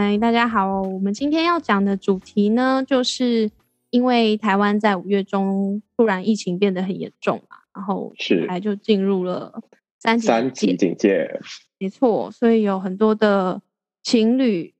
[0.00, 3.50] 哎，大家好，我们今天要讲的主题呢，就是
[3.90, 9.60] 因为台湾在五月中突然疫情变得很严重嘛，然后是来就进入了
[9.98, 11.38] 三级三级警戒，
[11.78, 13.60] 没错，所以有很多的
[14.02, 14.72] 情侣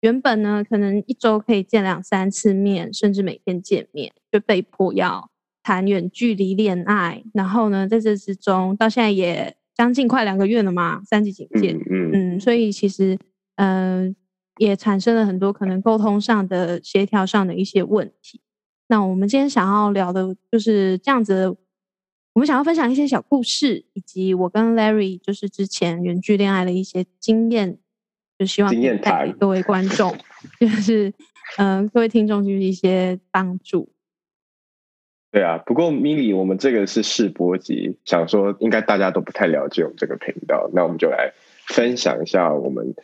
[0.00, 5.30] 原本呢，可能一周可以见两三次面，甚至每天见面，就被迫要
[5.62, 7.22] 谈远距离恋爱。
[7.32, 13.16] 然后呢，在这之中，到现在也将近快两个月了嘛，三级警戒，嗯嗯，嗯，所以其实
[13.54, 14.16] 嗯、
[14.58, 18.40] 也产生了很多可能沟通上的、协调上的一些问题。
[18.88, 21.56] 那我们今天想要聊的就是这样子
[22.34, 27.78] 我们想要分享一些小故事，以及我跟 Larry 就是之前远距恋爱的一些经验，
[28.38, 30.14] 就希望带给各位观众，
[30.60, 31.08] 就是
[31.56, 33.88] 嗯、呃各位听众就是一些帮助。
[35.32, 35.56] 对啊。
[35.64, 41.32] 不过 Milly，我们这个是试播集，想说应该大家都不太了解我们这个频道，那我们就来
[41.66, 42.94] 分享一下我们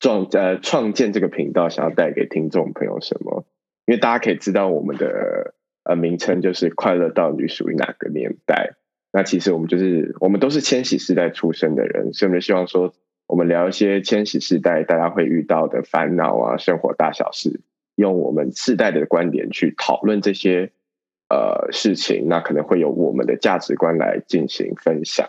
[0.00, 3.44] 创呃创建这个频道想要带给听众朋友什么。
[3.84, 8.74] 因为大家可以知道我们的呃名称就是快乐到底属于哪个年代。
[9.12, 12.94] 那其实我们就是我们都是千禧世代出生的人，所以我们希望说，
[13.26, 17.60] 我们聊一些千禧世代大家会遇到的烦恼啊、生活大小事，
[17.96, 20.70] 用我们世代的观点去讨论这些
[21.28, 25.28] 呃事情，那可能会有我们的价值观来进行分享。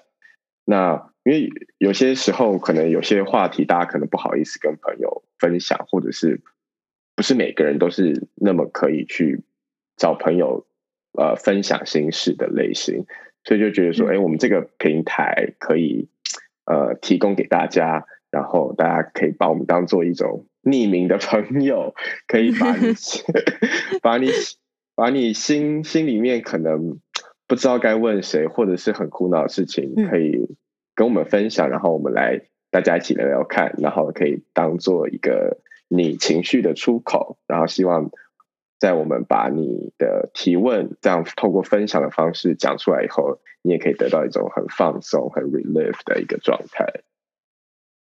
[0.63, 6.41] 那因为有些时候可能有些话题大家可能不好意思跟朋友分享，或者是
[7.15, 9.41] 不是每个人都是那么可以去
[9.95, 10.65] 找朋友
[11.13, 13.05] 呃分享心事的类型，
[13.43, 14.15] 所以就觉得说，嗯。
[14.15, 16.09] 哎、我们这个平台可以
[16.65, 21.93] 呃提供给大家，然后大家可以把我们当做一种匿名的朋友，
[22.27, 22.93] 可以把你
[24.01, 24.27] 把你
[24.95, 26.99] 把你心心里面可能
[27.47, 30.09] 不知道该问谁，或者是很苦恼的事情，嗯。
[30.09, 30.47] 可以
[30.95, 38.09] 跟我们分享，然后我们来大家一起聊聊看，然后可以当做一个你情绪的出口，然后希望
[38.79, 46.85] 在我们把你的提问这样透过分享的方式讲出来以后，你也可以得到一种很放松、很 relief 的一个状态。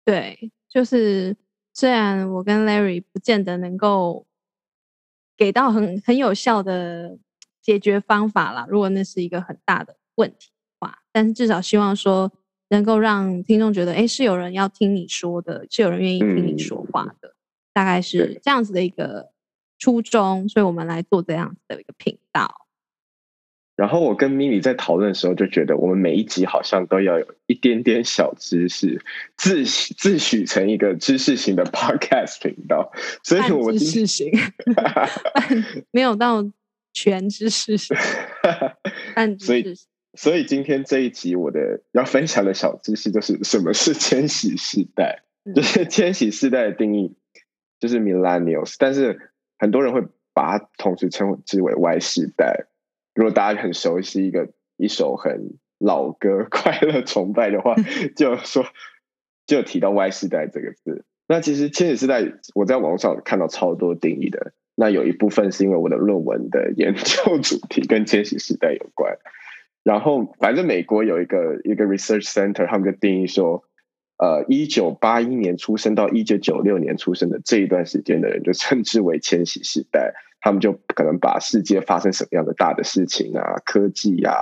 [0.04, 1.36] 对，就是
[1.74, 4.26] 虽然我跟 Larry 不见得能够
[5.36, 7.18] 给到很很有效的
[7.60, 12.30] 解决方法啦，如果那是一个很大的问题的话，但是至少希望说
[12.70, 17.34] 能够让听众觉得，哎，是有人要听你说的，是有人愿意听你说话的，
[17.72, 19.30] 大概是对这样子的一个
[19.78, 22.66] 初衷，所以我们来做这样子的一个频道。
[23.76, 29.02] 然后我跟 Mini 在讨论的时候，就觉得我们每一集好像都要有一点点小知识，
[29.38, 32.92] 自诩自诩成一个知识型的 podcast 频道，
[33.22, 34.30] 所以半我们知识型，
[34.76, 35.08] 半
[35.92, 36.44] 没有到
[36.92, 37.96] 全知识型，
[39.16, 39.89] 但所以知识型。
[40.14, 47.14] 所以今天这一集我的要分享的小知识就是什么是千禧世代，嗯就是千禧世代的定义
[47.78, 50.02] 就是 millennials，但是很多人会
[50.34, 52.66] 把它同时称之为 Y 世代。
[53.14, 57.74] 如果大家很熟悉一个一首很老歌《快乐崇拜》的话，
[58.16, 58.64] 就说
[59.46, 61.04] 就有提到 Y 世代这个字。
[61.28, 64.52] 那其实千禧世代，我在网络上看到超多定义的。
[64.74, 69.16] 那有一部分是因为我的论文的研究主题跟千禧世代有关。
[69.82, 73.64] 然后，反正美国有一个一个 research center，他们就定义说，
[74.18, 80.12] 呃，一九八一年出生到一九九六年出生的这一段时间的人，就称之为千禧世代。
[80.42, 84.32] 他们就可能把世界发生什么样的大的事情啊，科技啊，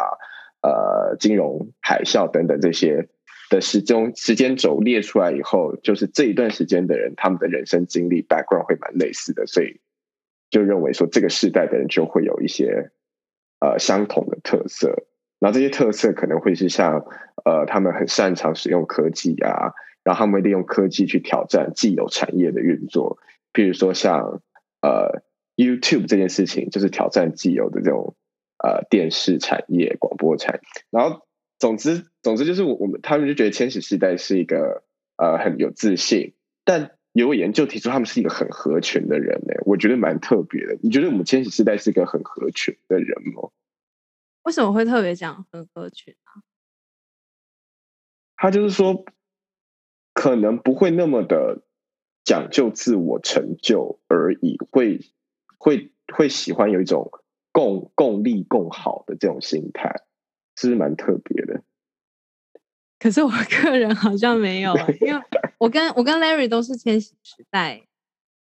[0.62, 3.08] 呃，金融海啸等等这些
[3.50, 9.80] 的时钟时间轴列出来以后，就是这一段时间的人，他们的人生经历 background 会蛮类似的，所以
[10.50, 12.92] 就认为说这个世代的人就会有一些
[13.60, 15.04] 呃相同的特色。
[15.38, 17.04] 然后这些特色可能会是像
[17.44, 23.18] 呃，他们很擅长使用科技啊，然后他们利用科技去挑战既有产业的运作，
[23.52, 24.42] 譬如说像
[24.82, 25.22] 呃
[25.56, 28.16] YouTube 这件事情，就是挑战既有的这种
[28.58, 30.60] 呃电视产业、广播产业。
[30.90, 31.26] 然后
[31.58, 34.82] 总之总之就是我我们他们就觉得千禧世代是一个
[35.16, 40.76] 呃很有自信，但有研究提出他们是一个很合群的人呢、我觉得蛮特别的。
[40.82, 43.48] 你觉得我们千禧世代是一个很合群的人吗？
[44.48, 46.40] 为什么会特别讲很合群啊？
[48.34, 49.04] 他就是说，
[50.14, 51.60] 可能不会那么的
[52.24, 55.00] 讲究自我成就而已，会
[55.58, 57.10] 会会喜欢有一种
[57.52, 59.94] 共共利共好的这种心态，
[60.56, 61.62] 是蛮特别的？
[62.98, 65.22] 可是我个人好像没有，因为
[65.58, 67.86] 我跟我跟 Larry 都是千禧时代，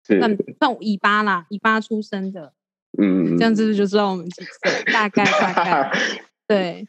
[0.05, 2.55] 算算尾巴啦，尾巴出生的，
[2.99, 5.93] 嗯，这样子就知道我们几岁，大概大概，
[6.47, 6.87] 对。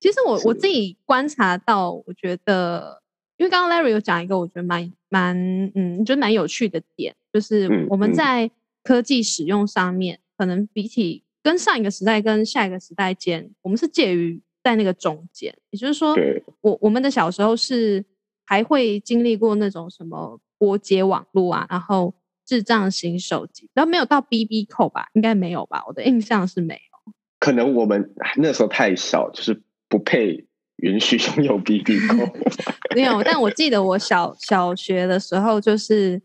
[0.00, 3.02] 其实我我自己观察到，我觉得，
[3.36, 5.36] 因为刚刚 Larry 有讲一个我觉得蛮蛮
[5.74, 8.50] 嗯，觉得蛮有趣的点，就是我们在
[8.82, 15.54] 科技使用上面，可能比起跟上一个时代跟下一个时代间，我们是介于在那个中间。
[15.68, 16.16] 也就是说，
[16.62, 18.02] 我我们的小时候是
[18.46, 22.14] 还会经历过那种什么拨接网络啊，然后
[22.50, 25.06] 智障型手机，然后没有到 BB 扣吧？
[25.12, 25.84] 应该没有吧？
[25.86, 27.12] 我的印象是没有。
[27.38, 29.62] 可能我们那时候太小，就是。
[29.90, 32.18] 不配允许 拥有 BB 扣，
[32.94, 33.20] 没有。
[33.24, 36.22] 但我记得我小小学的时候，就是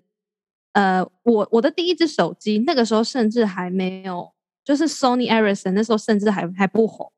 [0.73, 4.31] 呃，我我的第一只手机，那个时候甚至还没有，
[4.63, 7.11] 就是 Sony Ericsson，那时候甚至还还不红，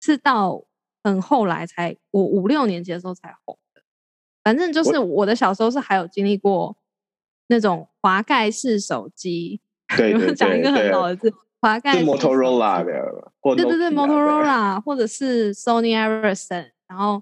[0.00, 0.64] 是到
[1.04, 3.82] 很后来才我五六年级的时候才红的。
[4.42, 6.74] 反正就是我的小时候是还有经历过
[7.50, 9.60] 那种滑盖式手机，
[9.98, 11.30] 对对讲一个很老的字。
[11.60, 12.92] 滑盖是 Motorola 的，
[13.54, 17.20] 对对对，Motorola 或者是 Sony Ericsson，然后，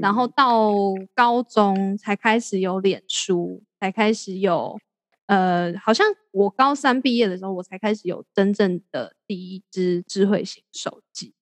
[0.00, 0.70] 然后到
[1.12, 4.78] 高中才开始有脸书，才开始有，
[5.26, 11.34] 呃，好像我高三毕业的时候，我才开始有真正的第一支智慧型手机。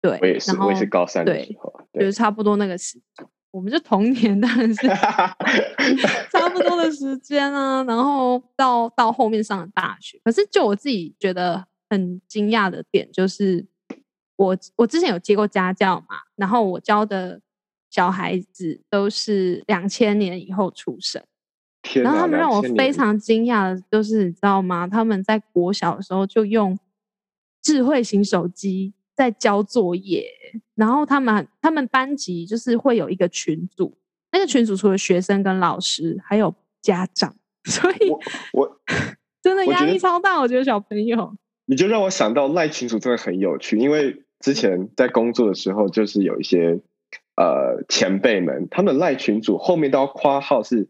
[0.00, 3.26] 对，我也是，我也是高三的时候，就是差不多那个时间。
[3.50, 4.86] 我们就同年，当然是
[6.30, 7.82] 差不多的时间啊。
[7.84, 13.66] 然后到到后面上了大学，可是就我自己觉得很惊讶的点，就是
[14.36, 17.40] 我我之前有接过家教嘛，然后我教的
[17.90, 21.22] 小孩子都是两千年以后出生，
[22.02, 24.86] 然后他们让我非常惊讶的，就是你知道吗？
[24.86, 26.78] 他们在国小的时候就用
[27.62, 28.92] 智慧型手机。
[29.18, 30.24] 在交作业，
[30.76, 33.98] 然后他们他们班级就是会有一个群组，
[34.30, 37.34] 那个群组除了学生跟老师，还有家长，
[37.66, 38.12] 所以
[38.52, 38.80] 我
[39.42, 40.38] 真的压力超大。
[40.38, 41.34] 我觉得小朋友，
[41.66, 46.80] 你就让我想到赖群组真的很有趣，因为之前在工作的时候，就是有一些
[47.34, 50.88] 呃前辈们，他们赖群组后面都要夸号是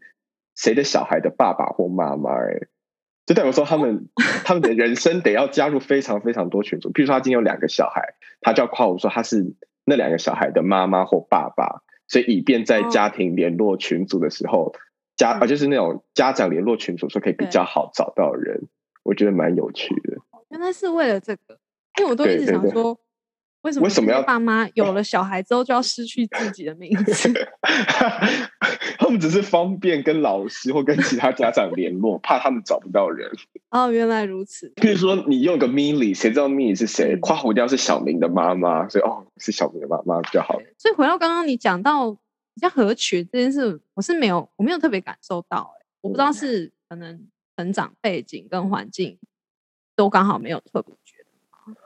[0.55, 2.67] 谁的小孩的爸爸或妈妈，哎。
[3.29, 4.09] 就代表说，他们
[4.43, 6.91] 他们的人生得要加入非常非常多群组。
[6.91, 9.53] 譬如说，他今天有两个小孩，他就要夸我说他是
[9.85, 14.73] 那两个小孩的妈妈或爸爸，所以以便在家庭联络群组的时候，
[15.15, 18.63] 家啊就是那种家长联络群组，说可以比较好找到人。
[19.03, 20.17] 我觉得蛮有趣的。
[20.49, 21.59] 原来是为了这个，
[21.99, 22.99] 因为我都一直想说。
[23.61, 23.83] 为什么？
[23.83, 27.29] 为什么要爸妈有了小孩之后就要失去自己的名字？
[28.97, 33.29] 他们只是方便跟老师或跟其他家长联络，怕他们找不到人。
[33.71, 34.71] 哦，原来如此。
[34.75, 37.17] 譬如说，你用个 Milly，谁知道 Milly 是谁？
[37.17, 40.59] 夸胡雕是小明的妈妈，所以哦，是小明的妈妈比较好。
[40.77, 42.15] 所以回到刚刚你讲到
[42.57, 45.75] 像合群这件事，我是没有，我没有特别感受到。
[45.79, 47.27] 哎，我不知道是可能
[47.57, 49.17] 成长背景跟环境
[49.95, 50.95] 都刚好没有特别。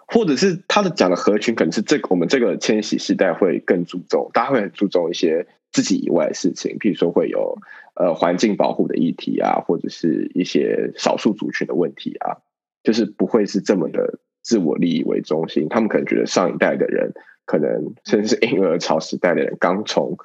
[0.07, 7.57] 或者是他的讲的合群，可能是这个我们这个千禧时代会更注重，大家会很注重一些自己以外的事情，譬如说会有
[7.95, 12.37] 呃环境保护的议题啊，或者是一些少数族群的问题啊，
[12.83, 15.67] 就是不会是这么的自我利益为中心。
[15.69, 17.13] 他们可能觉得上一代的人，
[17.45, 20.17] 可能甚至是婴儿潮时代的人，刚从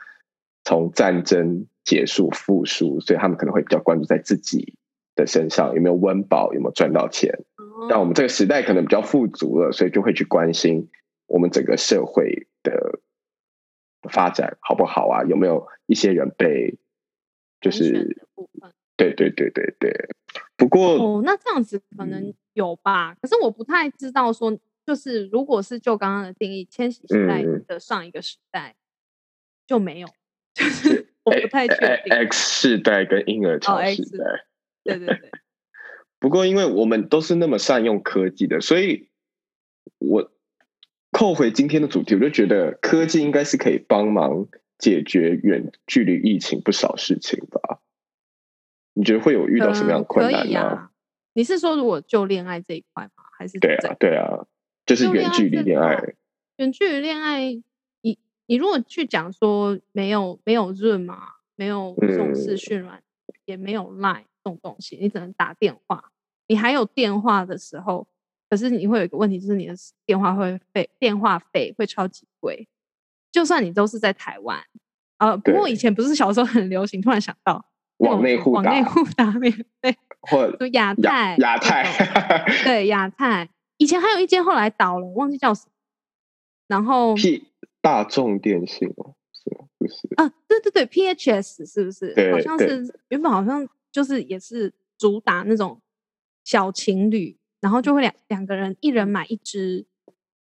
[0.64, 4.75] 从战争结束复苏，所以他们可能会比较关注在自己
[5.14, 7.33] 的身上有没有温饱，有没有赚到钱。
[7.89, 10.89] 但我们这个时代可能比较富足了，所以就会去关心
[11.27, 13.01] 我们整个社会的
[14.11, 15.23] 发展好不好啊？
[15.25, 16.79] 有没有一些人被
[17.61, 18.17] 就是
[18.97, 20.09] 对对对对对。
[20.57, 23.15] 不过哦，那这样子可能有吧？
[23.21, 28.75] 可是我不太知道说，就是如果是就刚刚的定义，千禧时代的上一个时代
[29.67, 30.09] 就没有，
[30.55, 32.13] 就是我不太确定。
[32.13, 34.25] X 世代跟婴儿潮时代，
[34.83, 35.31] 对对对。
[36.21, 39.09] 不过，因为我们都是那么善用科技的，所以
[39.99, 40.31] 我
[41.13, 44.49] 扣回今天的主题，我就觉得科技应该是可以帮忙
[44.79, 47.81] 解决远距离疫情不少事情吧？
[48.95, 50.91] 你觉得会有遇到什么样的困难吗？
[51.35, 53.23] 你是说如果就恋爱这一块吗？
[53.39, 54.47] 还是对啊，对啊，
[54.85, 56.15] 就是远距离恋爱。
[56.57, 57.63] 远距离恋爱，
[58.03, 63.01] 你你如果去讲说没有没有润嘛，没有这种视讯软，
[63.45, 64.25] 也没有 Line。
[64.49, 66.02] 这种东西，你只能打电话。
[66.47, 68.07] 你还有电话的时候，
[68.49, 69.75] 可是你会有一个问题，就是你的
[70.07, 72.67] 电话会费，电话费会超级贵。
[73.31, 74.59] 就算你都是在台湾，
[75.19, 77.62] 呃，不过以前不是小时候很流行，突然想到，
[77.99, 79.52] 往内互打往内，互打免
[79.83, 81.85] 费，或就亚太亚太
[82.64, 85.73] 对亚太，以前还有一间后来倒了，忘记叫什么。
[86.69, 87.47] 然后 P
[87.83, 89.67] 大众电信哦，是吗？
[89.78, 92.33] 不是，啊，对对对，PHS 是不是？
[92.33, 95.83] 好像是原本好像就是也是主打那种
[96.45, 99.85] 小情侣，然后就会两两个人一人买一支，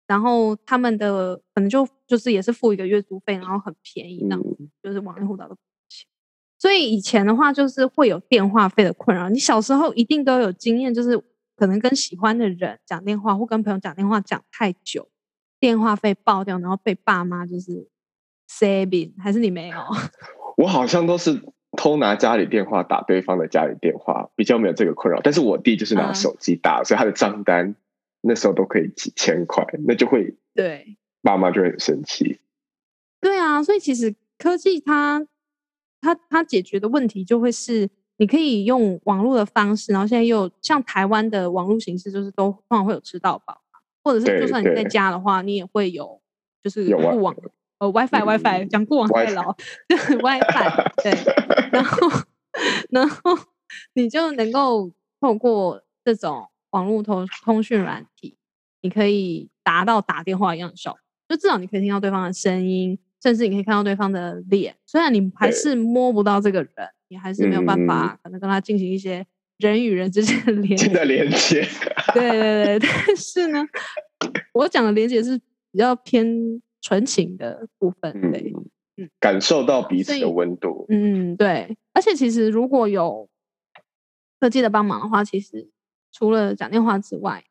[0.07, 5.55] 然后他们的可能就就是也是付一个月租费，然后很便宜那样子，嗯，就是网恋互打的
[5.87, 6.07] 钱。
[6.57, 11.15] 所以以前的话就是会有电话费的困扰，你小时候一定都有经验，就是
[11.55, 15.07] 可能跟喜欢的人讲电话，或跟朋友讲电话讲太久，
[15.59, 17.87] 电话费爆掉，然后被爸妈就是
[18.49, 19.77] saving，还是你没有？
[20.57, 21.39] 我好像都是
[21.75, 25.19] 偷拿家里电话打对方的家里电话，比较没有这个困扰。
[25.23, 27.75] 但是我弟就是拿嗯手机打，所以他的账单
[28.21, 32.39] 那时候都可以几千块，那就会对，爸妈就会很生气。
[33.19, 35.25] 对啊，所以其实科技它
[36.01, 46.21] 它它解决的问题就会是，你可以用网络的方式，然后现在又有像台湾的网络形式，就是都通常会有吃到饱嘛，或者是就算你在家的话，你也会有
[46.61, 47.35] 就是有啊固网
[47.83, 49.53] 呃 WiFi WiFi 讲过往太老，
[49.89, 51.11] 就 是 WiFi 对，
[51.71, 52.09] 然后
[52.91, 53.37] 然后
[53.93, 58.37] 你就能够透过这种网络通通讯软体，
[58.81, 60.99] 你可以达到打电话一样的效果。
[61.27, 64.75] 就至少你可以听到对方的声音，甚至你可以看到对方的脸。
[64.85, 66.71] 虽然你还是摸不到这个人，
[67.09, 69.25] 你还是没有办嗯法可能跟他进行一些
[69.57, 70.85] 人与人之间的连接。
[70.85, 71.05] 真的。
[71.05, 71.67] 连接，
[72.13, 73.65] 对对对，但是呢，
[74.53, 75.37] 我讲的连接是
[75.71, 76.25] 比较偏
[76.83, 78.11] 纯情的部分。
[78.31, 78.53] 对，
[78.97, 80.85] 嗯，感受到彼此的温度。
[80.89, 81.75] 嗯，对。
[81.93, 83.27] 而且其实如果有
[84.39, 85.71] 科技的帮忙的话，其实
[86.11, 87.43] 除了讲电话之外，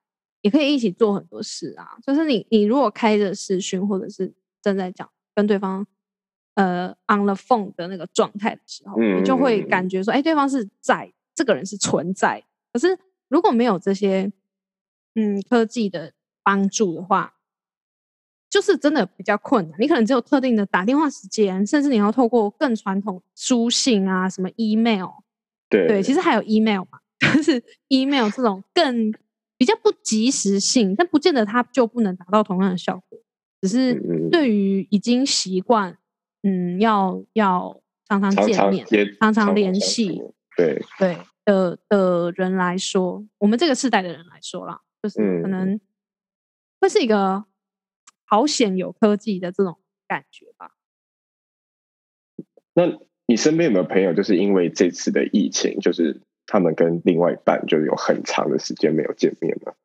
[0.42, 1.96] 也可以一起做很多事啊。
[2.06, 5.86] 就是你你如果开着视讯，或者是正在讲跟对方
[6.54, 12.44] 呃 on the phone 的那个状态的时候，你就会嗯感觉说，哎，对方是在，这个人是存在。
[12.72, 12.98] 可是
[13.28, 14.30] 如果没有这些
[15.14, 16.12] 嗯科技的
[16.42, 17.34] 帮助的话，
[18.52, 19.80] 就是真的比较困难。
[19.80, 25.08] 你可能只有特定的打电话时间，甚至你要透过更传统书信啊，什么 email，
[25.70, 27.00] 对对，其实还有 email 嘛，
[27.34, 29.10] 就是 email 这种更
[29.56, 33.18] 比较不及时性，但不见得它就不能达到同样的效果。
[33.62, 33.94] 只是
[34.30, 35.96] 对于已经习惯，
[36.42, 40.20] 嗯，要要常常常见面、常接常常联系，
[40.58, 41.16] 对，对
[41.46, 45.80] 的的人来说，我们这个世代的人来说啦，就是可嗯能
[46.80, 47.44] 会是一个
[48.32, 50.70] 好险有科技的这种感觉吧。
[52.72, 59.76] 那你身边有没有朋友，就是因为这次的疫情，就是他们跟另外一半就有很长的时间没有见面了？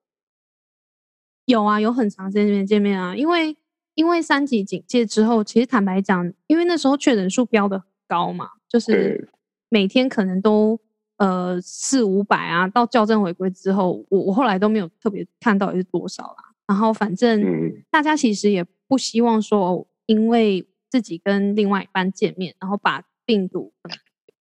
[1.44, 3.58] 有啊，有很长时间没见面啊，因为
[3.96, 9.30] 因为三级警戒之后，其实坦白讲，因为那时候确诊数标的很高嘛，就是
[9.68, 10.80] 每天可能都
[11.18, 16.47] 呃四五百啊，到校正回归之后，我我后来都没有特别看到底是多少啦。
[16.68, 23.74] 然后反正嗯大家其实也不希望说，因为自己跟另外一半见面，然后把病毒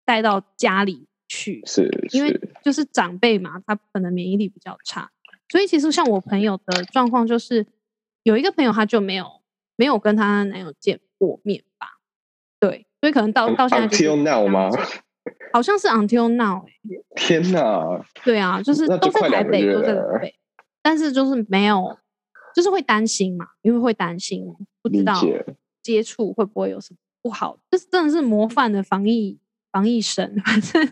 [0.04, 5.10] 带到家里去，是因为，就是长辈嘛，他可能免疫力比较差，
[5.48, 7.66] 所以其实像我朋友的状况就是，
[8.22, 9.26] 有一个朋友他就没有
[9.76, 11.98] 没有跟她男友见过面吧，
[12.60, 14.70] 对，所以可能到到现在就是嗯 Until now 吗？
[15.52, 18.04] 好像是 until now，、欸、天哪！
[18.24, 20.34] 对啊，就是都在台北，都在台北，
[20.82, 21.98] 但是就是没有，
[22.56, 24.42] 就是会担心嘛，因为会担心
[24.80, 25.20] 不知道，
[25.82, 29.38] 接触会不会有什么不好，这是真的是模范的防疫
[29.70, 30.90] 防疫神， 反正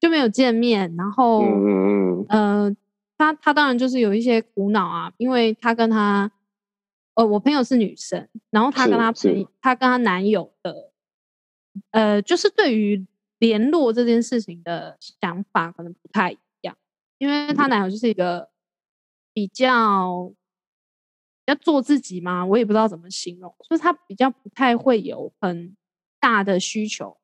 [0.00, 2.76] 就没有见面，然后嗯嗯嗯，呃，
[3.16, 6.28] 他他当然就是有一些苦恼啊，因为他跟他，
[7.14, 10.90] 呃，我朋友是女生，然后她跟是她朋是她跟她男友的，
[11.92, 13.06] 呃，就是对于
[13.38, 16.76] 联络这件事情的想法可能不太一样，
[17.18, 18.48] 因为她男友就是一个
[19.32, 20.32] 比较
[21.46, 25.76] 要做自己吗，我也不知道怎么形容，就是他比较不太会有很
[26.20, 27.16] 大的需求，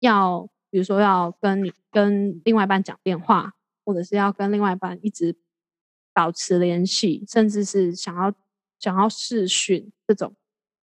[0.00, 3.52] 要比如说要跟你跟另外一半讲电话，
[3.84, 5.36] 或者是要跟另外一半一直
[6.12, 8.32] 保持联系，甚至是想要
[8.78, 10.34] 想要视讯这种，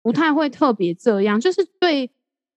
[0.02, 1.40] 不太会特别这样。
[1.40, 2.10] 就是对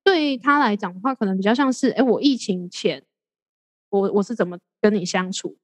[0.04, 3.04] 对他来讲的话，可能比较像是，哎，我疫情前，
[3.89, 5.58] 我我是怎么跟你相处，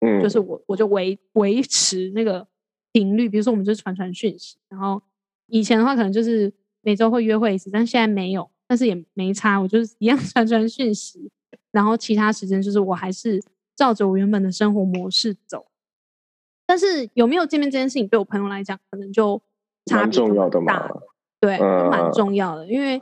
[0.00, 2.46] 嗯，就是我我就维维持那个
[2.92, 5.02] 频率，比如说我们就是传传讯息，然后
[5.46, 11.30] 以前的话可能就是每周会约会一次，但现在没有，但是也没差，我就是一样 传传讯息，
[11.70, 13.42] 然后其他时间就是我还是
[13.74, 15.66] 照着我原本的生活模式走。
[16.66, 19.40] 但是有没有见面这件事情，对我朋友来讲，可能就
[19.86, 21.02] 差别重要的大的，
[21.40, 23.00] 对，蛮嗯重要的，因为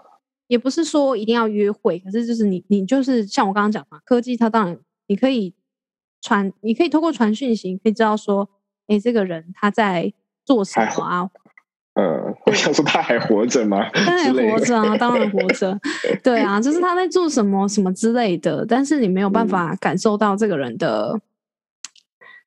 [0.48, 5.54] 也不是说一定要约会，可是就是你你就是像我刚刚讲嘛，科技它当然你可以
[6.20, 8.48] 传，你可以透过传讯息，可以知道说，
[8.90, 10.12] 哎，这个人他在
[10.44, 11.30] 做什么啊？
[11.94, 13.88] 嗯，我想说他还活着吗？
[13.94, 15.78] 他还活着啊，当然活着。
[16.22, 21.20] 对啊，就是他在做什么什么之类的，但是你没有办法感受到这个人的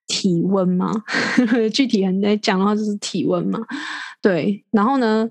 [0.08, 0.92] 体温吗？
[1.74, 3.60] 具体很来讲的话，就是体温嘛。
[4.22, 5.30] 对，然后呢，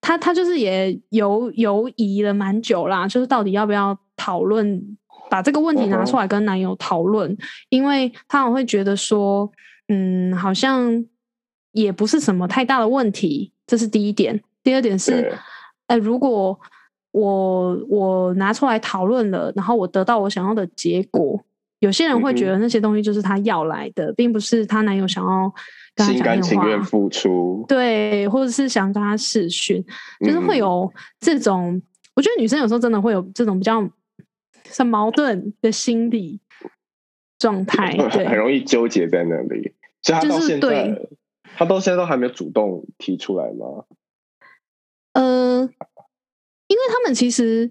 [0.00, 4.96] 他他就是也犹犹疑了蛮久啦，就是到底要不要讨论
[5.30, 7.34] 把这个问题拿出来跟男友讨论，
[7.68, 9.50] 因为他会觉得说，
[9.92, 11.04] 嗯，好像
[11.72, 13.52] 也不是什么太大的问题。
[13.66, 15.32] 这是第一点，第二点是，
[15.86, 16.58] 哎，如果
[17.10, 21.38] 我我拿出来讨论了，然后我得到我想要的结果，
[21.80, 25.52] 有些人会觉得那些东西就是他要来的，并不是她男友想要
[26.06, 29.84] 心甘情愿付出，对，或者是想跟他试训，
[30.20, 31.80] 就是会有这种，
[32.16, 33.86] 我觉得女生有时候真的会有这种比较
[34.76, 36.40] 很矛盾的心理
[37.38, 39.72] 状态， 对，很容易纠结在那里，
[40.02, 41.08] 所以他到现在。
[41.54, 43.84] 他到现在都还没有主动提出来吗？
[45.12, 45.60] 呃，
[46.66, 47.70] 因为他们其实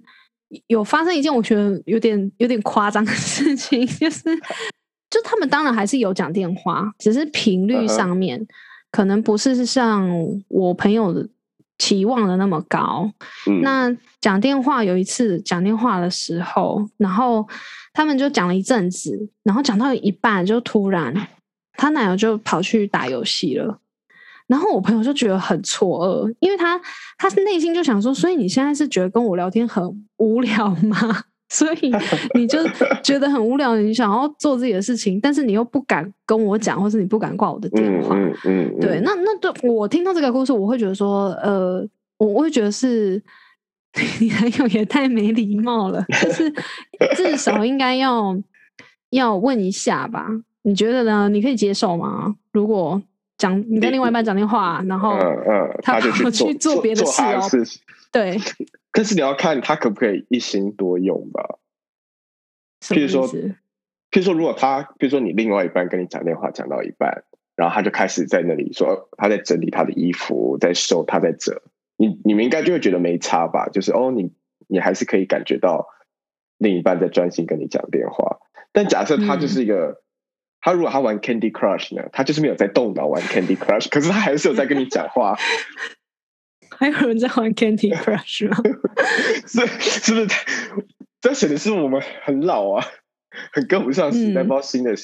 [0.68, 4.24] 有发生一件我觉得有点有点夸张的事情， 就是
[5.10, 8.46] 就他们当然还是有讲电话，只是频率上面
[8.92, 10.08] 可能不是像
[10.48, 11.28] 我朋友的
[11.80, 13.12] 期望的那么高。
[13.64, 17.48] 那讲电话有一次讲电话的时候，然后
[17.94, 21.28] 他们就讲了一阵子，然后讲到一半就突然。
[21.82, 23.80] 他男友就跑去打游戏了，
[24.46, 26.80] 然后我朋友就觉得很错愕，因为他
[27.18, 29.84] 他内心就想说，所以你现在是觉得跟我聊天很
[30.18, 31.24] 无聊吗？
[31.50, 31.92] 所以
[32.36, 32.60] 你就
[33.04, 38.16] 觉得很无聊，你想要做自己的事情，但是你又不敢跟我讲，或是你不敢挂我的电话。
[38.16, 41.84] 嗯嗯，对，那那对我听到这个故事，我会觉得说，呃，
[42.20, 43.20] 我我会觉得是
[44.22, 46.54] 你男友也太没礼貌了，就是
[47.16, 48.40] 至少应该要
[49.10, 50.28] 要问一下吧。
[50.64, 51.28] 你觉得呢？
[51.30, 52.36] 你可以接受吗？
[52.52, 53.02] 如果
[53.38, 57.42] 讲你跟另外一半讲电话，然后嗯嗯他就去做别的事哦，
[58.12, 58.38] 对。
[58.94, 61.58] 但是你要看他可不可以一心多用吧。
[62.82, 63.54] 譬如说，譬
[64.12, 67.24] 如说，如果他，譬如说你另外一半跟你讲电话讲到一半，
[67.56, 71.64] 然后他就开始在那里说他在整理他的衣服，在收，他在折，
[71.98, 73.70] 你你们应该就会觉得没差吧？
[73.70, 74.32] 就是哦，你
[74.68, 75.88] 你还是可以感觉到
[76.58, 78.38] 另一半在专心跟你讲电话。
[78.74, 80.01] 但假设他就是一个。
[80.62, 82.08] 他如果他玩 Candy Crush 呢？
[82.14, 85.36] 他就是没有在动脑玩 Candy Crush，可是他还是有在跟你讲话。
[86.70, 88.58] 还有人在玩 Candy Crush 吗？
[89.46, 90.28] 是是不是？
[91.20, 92.86] 这显得是我们很老啊，
[93.54, 94.96] 很跟不上时代，不知道新的。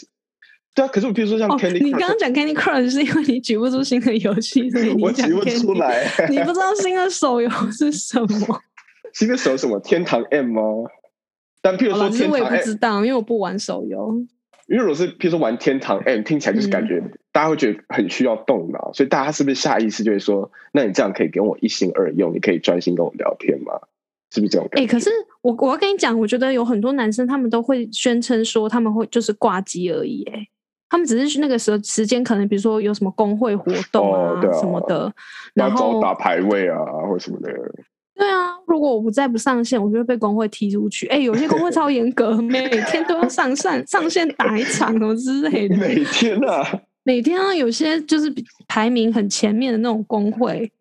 [0.74, 6.06] 对啊，可是我比如说像 Candy，你刚刚讲 Candy Crush 是因为你举不出新的游戏，所以你举不出来。
[6.30, 8.62] 你不知道新的手游是什么？
[9.14, 9.80] 新的手游什么？
[9.80, 10.62] 天堂 M 吗？
[11.62, 14.26] 但譬如说，其实我也不知道，因为我不玩手游。
[14.68, 17.02] 因为如果是，譬如说玩天堂 M，听起来就是感觉
[17.32, 23.74] 大家会觉得很需要动脑，所以大家是不是下意识就会说，那你这样可以跟我一心二用，你可以专心跟我聊天吗？
[24.30, 24.68] 是不是这种？
[24.74, 25.10] 哎，可是
[25.42, 30.46] 我我要跟你讲，我觉得有很多男生他们都会宣称说他们会就是挂机而已，哎，
[30.90, 35.10] 他们只是那个时候时间可能比如说有什么工会活动啊什么的，
[35.54, 36.78] 然后打排位啊
[37.08, 37.50] 或什么的。
[38.18, 41.06] 对啊，如果我不再不上线，我就会被工会踢出去。
[41.08, 45.78] 哎，有些工会超严格， 每天都要上上上线打一场什么之类的。
[45.78, 48.34] 每天啊，每天啊，有些就是
[48.68, 50.72] 排名很前面的那种工会。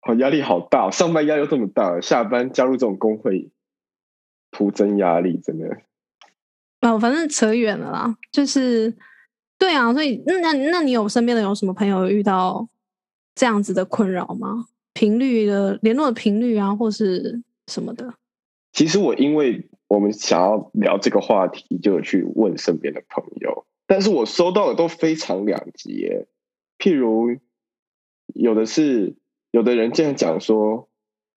[0.00, 3.50] 好压力好大，上班压力又这么大，下班加入这种工会，
[4.50, 5.66] 徒增压力，真的。
[6.80, 8.92] 哦，反正扯远了啦，就是
[9.58, 12.66] 对啊，所以那那你有身边的有什么朋友遇到
[13.34, 14.66] 这样子的困扰吗？
[14.92, 18.14] 频率的联络的频率啊，或是什么的。
[18.72, 26.26] 其实我因为我们想要聊这个话题，就有去问身边的朋友，但是我收到的都非常两极耶。
[26.78, 27.36] 譬如
[28.34, 29.14] 有的是
[29.50, 30.88] 有的人竟然讲说，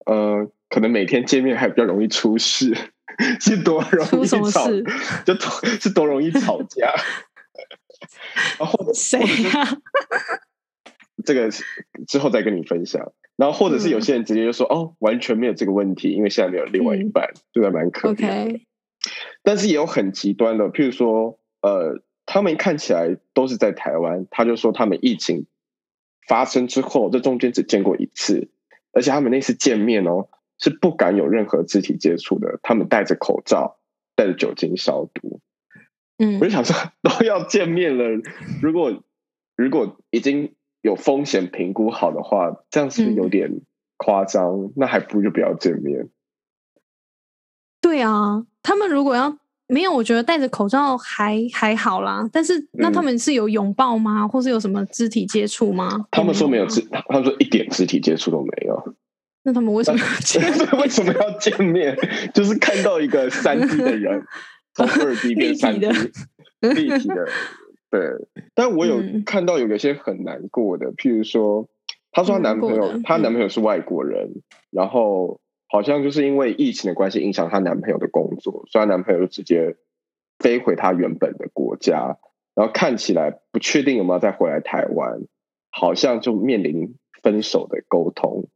[0.06, 2.76] 呃，可能每天见面还比较容易出事，
[3.40, 4.68] 是多容易吵，
[5.26, 6.94] 就多是多容易吵架。
[8.58, 9.80] 然后谁呀？
[11.24, 11.50] 这个
[12.08, 13.12] 之后再跟你分享。
[13.36, 18.60] 然后，或者是有些人直接就说：“哦，完全没有这个问题，因为现在没有另外一半，就还蛮可怜。”
[19.42, 25.46] 但是也有很极端的，譬如说，呃，他们看起来都是在台湾，他就说他们疫情
[26.28, 28.48] 发生之后，这中间只见过一次，
[28.92, 30.28] 而且他们那次见面哦，
[30.60, 33.80] 是不敢有任何肢体接触的，他们戴着口罩，
[34.14, 35.40] 戴着酒精消毒。
[36.18, 38.04] 嗯，我就想说， 都要见面了，
[38.62, 39.02] 如果
[39.56, 40.54] 如果已经。
[40.84, 43.62] 有风险评估好的话，这样是有点
[43.96, 46.10] 夸张，那还不如就不要见面。
[47.80, 49.34] 对啊，他们如果要
[49.66, 52.28] 没有，我觉得戴着口罩还还好啦。
[52.30, 54.28] 但是那他们是有拥抱吗？
[54.28, 56.04] 或是有什么肢体接触吗？
[56.10, 58.94] 他们说没有啊肢，他们说一点肢体接触都没有。
[59.42, 60.80] 那他们为什么要见面？
[60.82, 61.96] 为什么要见面？
[62.34, 64.22] 就是看到一个三 D 的人
[64.76, 65.86] 从二 D 变三 D
[66.60, 67.26] 立体的，
[67.94, 68.44] 对。
[68.54, 71.68] 但我有嗯看到有一些很难过的，譬如说，
[72.10, 79.76] 她说她男朋友她男朋友是外国人，然后好像就是因为疫情的关系影响她男朋友的工作，所以她男朋友就直接
[80.38, 82.18] 飞回她原本的国家，
[82.54, 85.20] 然后看起来不确定有没有再回来台湾，
[85.70, 88.48] 好像就面临分手的沟通。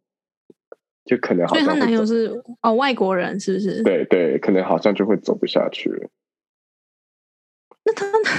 [1.04, 3.82] 就可能好所以她男友像会走是哦外国人，是不是？
[3.82, 6.10] 对对，可能好像就会走不下去了。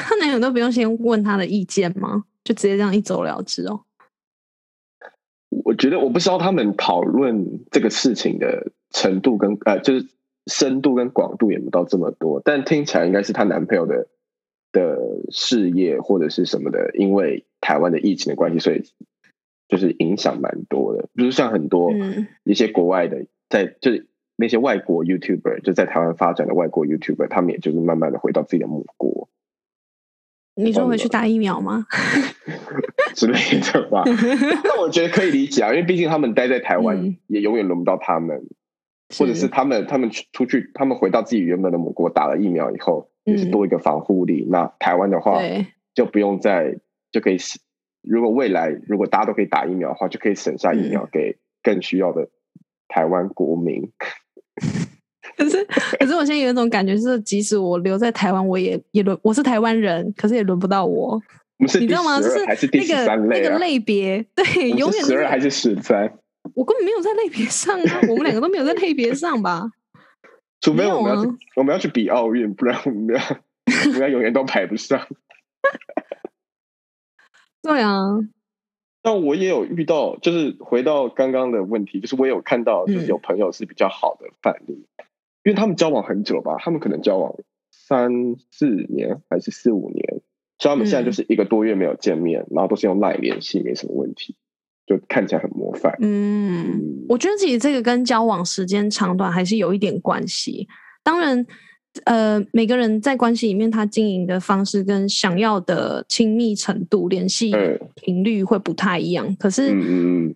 [0.09, 2.23] 那她她男友都不用先问她的意见吗？
[2.43, 3.81] 就直接这样一走了之哦？
[5.49, 10.07] 我觉得我不知道他们讨论这个事情的程度跟呃，就是
[10.47, 14.07] 深度跟广度也没到这么多，但听起来应该是她男朋友的
[14.71, 14.97] 的
[15.31, 18.83] 事业或者是什么的，因为台湾的疫情的关系，所以
[19.67, 21.07] 就是影响蛮多的。
[21.13, 29.29] 比如像很多嗯一些国外的，在就是那些外国 YouTuber 就在台湾发展的外国 YouTuber，他们也就是慢慢的回到自己的母国。
[30.63, 31.85] 你说回去打疫苗吗？
[33.15, 34.03] 之类的吧。
[34.63, 38.41] 那我觉得可以理解啊，因为毕竟他们待在台湾，嗯也永远轮不到他们，
[39.17, 44.45] 或者是他们他们出去，他们回到自己原本的母国打了疫苗以后，也是嗯多一个防护力。
[44.49, 45.39] 那台湾的话，
[45.93, 46.77] 就不用再
[47.11, 47.59] 就可以省，
[48.03, 52.29] 如果未来如果大家都可以打疫苗的话，就可以省下疫苗嗯给更需要的
[52.87, 53.91] 台湾国民。
[55.39, 55.63] 可是
[55.97, 61.21] 可是我现在有一种感觉，是即使我留在台湾，我也也轮我是台湾人，可是也轮不到我，我
[61.59, 62.19] 们是你知道吗？
[62.19, 63.41] 就是还是第那个十三类啊？
[63.43, 66.13] 那个类别，对，永远十二还是十三？
[66.53, 69.71] 我根本没有在类别上啊，我们两个都没有在类别上吧？
[70.59, 73.21] 除非我们要啊，我们要去比奥运，不然我们要
[73.87, 75.07] 我们要永远都排不上。
[77.61, 78.17] 对啊，
[79.01, 84.85] 但我也有遇到，就是回到刚刚的问题，就是我有看到，就是嗯有朋友是比较好的范例，
[85.43, 87.33] 因为他们交往很久吧，他们可能交往
[87.71, 88.11] 三
[88.51, 90.21] 四年还是四五年，
[90.57, 94.35] 所以他们现在嗯就是一个多月没有见面，然后都是用 LINE 联系，没什么问题，
[94.85, 95.95] 就看起来很模范。
[96.01, 100.67] 嗯，嗯，我觉得其实这个跟交往时间长短还是有一点关系。
[101.03, 101.45] 当然，
[102.03, 109.35] 呃，每个人在关系里面他经营的方式跟想要的亲密程度、联系嗯频率会不太一样。
[109.37, 110.35] 可是，嗯嗯嗯，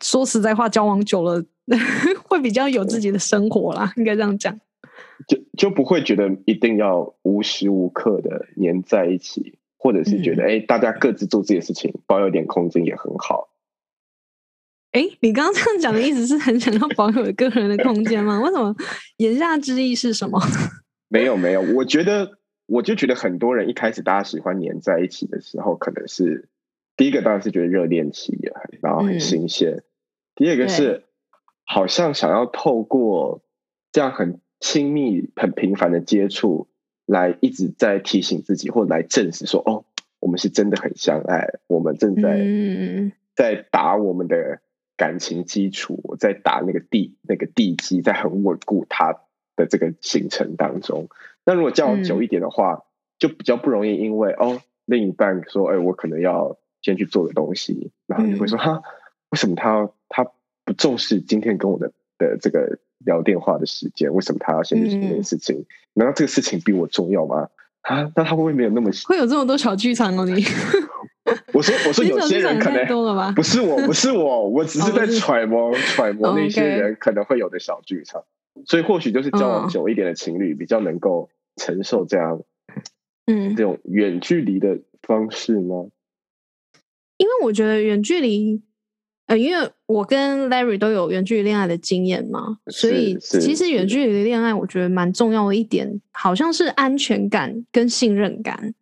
[0.00, 1.42] 说实在话，交往久了
[2.24, 4.58] 会比较有自己的生活啦，应该这样讲。
[5.26, 13.48] 就就不会觉得一定要无时无刻的黏在一起，或者是觉得哎、诶大家各自做自己的事情，保有点空间也很好。
[14.92, 18.40] 哎，你刚刚这样讲的意思是很想要保有个人的空间吗？
[18.40, 18.74] 为什么？
[19.16, 20.40] 言下之意是什么？
[21.08, 26.48] 没有没有，我觉得我就觉得很多人一开始大家喜欢黏在一起的时候，可能是
[26.96, 28.38] 第一个当然是觉得热恋期，
[28.80, 29.82] 然后很嗯新鲜。
[30.34, 31.04] 第二个是
[31.64, 33.42] 好像想要透过
[33.92, 36.68] 这样很亲密、很频繁的接触，
[37.04, 39.84] 来一直在提醒自己，或者来证实说，哦，
[40.20, 44.60] 我们是真的很相爱，我们正在、嗯，在打我们的
[44.96, 49.20] 感情基础，在打那个地那个地基，在很稳固它
[49.56, 51.08] 的这个行程当中。
[51.44, 52.84] 那如果交往久一点的话，
[53.18, 58.82] 就比较不容易因为哦另一半说，哎，我可能要先去做的东西，然后你会说，哈，
[59.30, 60.24] 为什么他他
[60.64, 64.12] 不重视今天跟我的的这个聊电话的时间？
[64.14, 65.64] 为什么他要先去做这件事情？
[65.94, 67.48] 难道这个事情比我重要吗？
[67.82, 68.90] 啊，那他会不会没有那么？
[69.06, 70.44] 会有这么多小剧场哦，你。
[71.52, 72.86] 我说我说有些人可能？
[73.34, 78.22] 不是我， 不是我，我只是在揣摩揣摩哦那些人可能会有的小剧场，
[78.64, 82.42] 所以或许就是交往嗯久一点的情侣比较能够承受这样
[83.26, 85.86] 嗯这，种远距离的方式吗？
[87.18, 88.60] 因为我觉得远距离，
[89.26, 98.74] 呃，因为我跟 Larry 都有远距离恋爱的经验嘛，所以其实远距离恋爱，我觉得蛮重要的一点，好像是安全感跟信任感。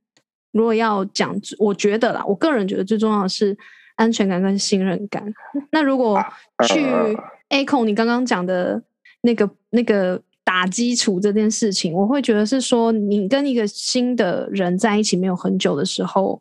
[0.52, 3.56] 如果要讲，我觉得啦，我个人觉得最重要的是
[3.96, 5.24] 安全感跟信任感。
[5.70, 6.22] 那如果
[6.66, 7.12] 去呃
[7.48, 8.82] A 控你刚刚讲的
[9.22, 16.40] 那个那个打基础这件事情，我会觉得是说，你跟一个新的人在一起没有很久的时候，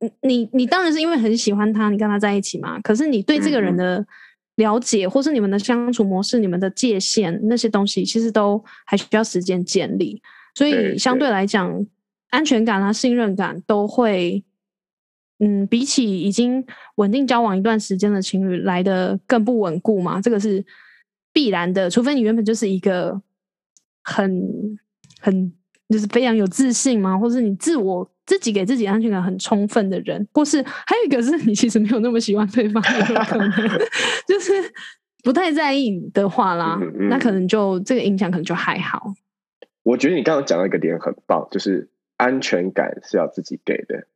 [0.00, 2.80] 你你你你当然是因为很喜欢他，你跟他在一起嘛。
[2.80, 4.04] 可是你对这个人的
[4.56, 10.20] 了解，或是你们的相处模式、你们的界限那些东西，其实都还需要时间建立。
[10.54, 11.86] 所以相对来讲，
[12.30, 14.44] 安全感啊、信任感都会。
[15.42, 16.62] 嗯，比起已经
[16.96, 20.62] 稳定交往一段时间的情侣来的更不稳固嘛，这个是
[21.32, 21.88] 必然的。
[21.88, 23.18] 除非你原本就是一个
[24.02, 24.78] 很
[25.18, 25.50] 很
[25.88, 27.16] 就是非常有自信嘛？
[27.18, 32.80] 或是你自我自己给自己安全感很充分的人，或是还有一个是你其实没有那么喜欢对方，
[33.12, 33.50] 有可能
[34.24, 34.52] 就是
[35.24, 39.12] 不太在意的话啦，嗯嗯那可能就这个影响可能就还好。
[39.82, 44.06] 我觉得你刚刚讲到一个点很棒，就是安全感是要自己给的，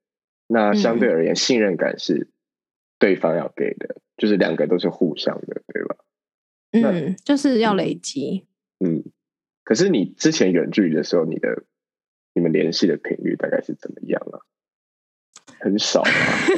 [0.47, 2.29] 那相对而言，信任感是
[3.01, 5.97] 对方要给的，就是两个都是互相的，对吧？
[6.71, 8.45] 嗯，就是要累积。
[8.79, 9.03] 嗯。
[9.65, 11.65] 可是你之前远距离的时候，你的
[12.35, 14.39] 你们联系的频率大概是怎么样啊？
[15.61, 16.11] 很少吗？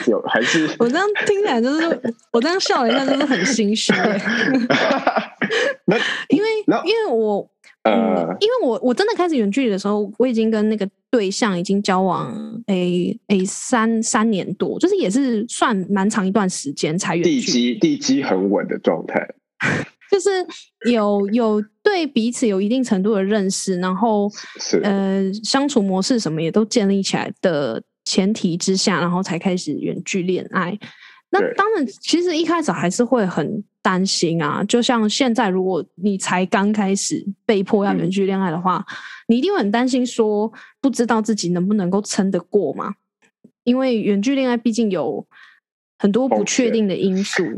[0.09, 2.01] 有还是 我这样听起来就是，
[2.33, 4.19] 我这样笑了一下，就是很心虚 欸、
[5.85, 5.97] 那
[6.29, 7.49] 因为那因为我
[7.83, 12.35] 嗯呃，因为我我真的开始远距离的时候，我已经跟那个对象已经交往
[12.67, 19.25] 诶诶三三年多，就是也是算蛮长一段时间才远地距离，基地基很稳的状态，
[20.11, 20.31] 就是
[20.90, 30.79] 有有对彼此有一定程度的认识，然后是呃相处模式什么也都建立起来的前提之下，然后才开始远距恋爱。
[31.31, 34.62] 那当然，其实一开始还是会很担心啊。
[34.64, 38.87] 就像现在，如果你才刚开始被迫要远距恋爱的话，
[39.27, 42.95] 你一定会很担心，说不知道自己能不能够撑得过嘛？
[43.64, 45.27] 因为远距恋爱毕竟有
[45.99, 47.42] 很多不确定的因素。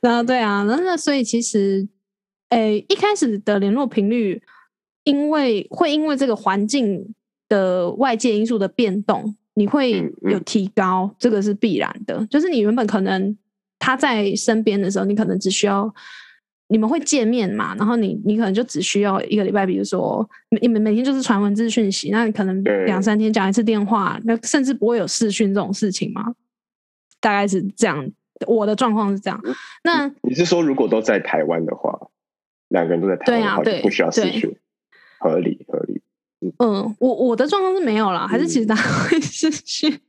[0.00, 1.86] 然后对啊，那那所以其实，
[2.50, 4.42] 诶，一开始的联络频率，
[5.04, 7.14] 因为会因为这个环境
[7.48, 12.26] 的外界因素的变动，你会有提高，这个是必然的。
[12.26, 13.36] 就是你原本可能
[13.78, 15.92] 他在身边的时候，你可能只需要
[16.68, 20.28] 你们会见面嘛，然后你你可能就只需要一个礼拜，比如说
[20.60, 26.34] 你们每天就是传文字讯息，那你可能两三天讲一次电话，那甚至不会有视讯这种事情嘛，
[27.20, 28.10] 大概是这样。
[28.46, 29.40] 我的状况是这样，
[29.84, 32.08] 那你是说如果都在台湾的话，
[32.68, 34.56] 两个人都在台湾的话，对啊对就不需要视对讯，
[35.18, 36.02] 合理合理。
[36.58, 40.00] 嗯，我我的状况是没有啦，还是其实嗯大家会失去。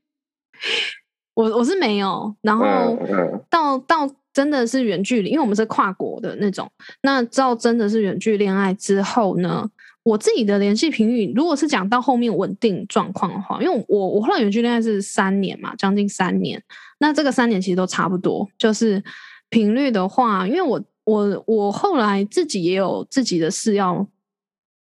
[1.34, 6.70] 我我是没有，然后嗯嗯到到真的是远距离，因为我们是跨国的那种。
[7.02, 9.70] 那到真的是远距恋爱之后呢，
[10.08, 16.64] 我自己的联系频率，如果是讲到后面稳定状况的话，因为我我后来远距恋爱是三年嘛，将近三年。
[17.00, 19.04] 那这个三年其实都差不多，就是
[19.50, 24.08] 频率的话，因为我我我后来自己也有自己的事要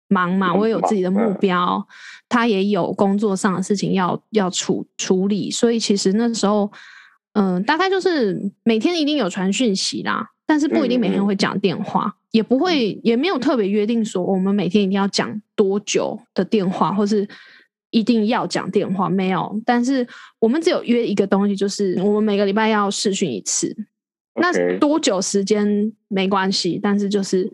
[0.06, 1.84] 忙嘛，嗯我也有自己的目嗯标，
[2.28, 6.70] 他也有工作上的事情要要处处理，所以其实那时候，
[7.32, 17.26] 嗯、大概就是每天一定有传讯息啦，但是不一定每天会讲电话，也不会也没有特别约定说我们每天一定要讲多久的电话，或是
[17.90, 19.58] 一定要讲电话，没有。
[19.64, 20.06] 但是
[20.38, 23.74] 我们只有约一个东西，就是我们每个礼拜要试训一次。
[24.38, 27.50] 那多久时间没关系，但是就是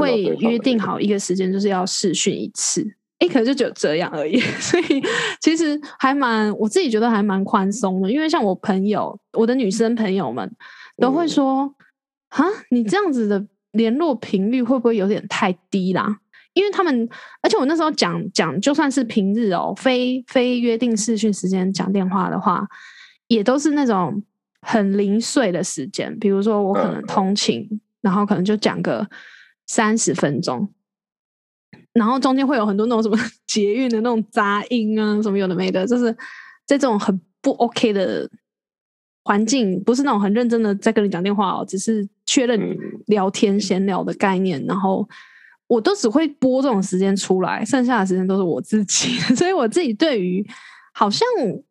[0.00, 2.82] 会约定好一个时间，就是要试训一次。
[3.18, 5.02] 诶，可能就只有这样而已， 所以
[5.42, 10.50] 其实还蛮我自己觉得还蛮宽松的，因为像我朋友，我的女生朋友们
[10.96, 11.74] 都会嗯说
[12.30, 16.20] ：“啊、你这样子的联络频率会不会有点太低啦？”
[16.54, 17.08] 因为他们，
[17.40, 22.66] 而且我那时候讲讲，就算是平日哦，非非约定视讯时间讲电话的话，
[23.28, 24.20] 也都是那种
[24.62, 27.06] 很零碎的时间，比如说我可能嗯。
[27.06, 29.08] 通勤，然后可能就讲个
[29.66, 30.68] 三十分钟，
[31.92, 36.12] 然后中间会有很多那种什么 捷运的那种杂音啊，什么有的没的，就是
[36.66, 38.28] 在这种很不 OK 的
[39.22, 42.78] 环境，不是那种很认真的在跟你讲电话哦，只是确认嗯
[43.08, 45.06] 聊天闲聊的概念，然后
[45.66, 50.46] 我都只会拨这种时间出来，剩下的时间都是我自己，所以我自己对于
[50.94, 51.26] 好像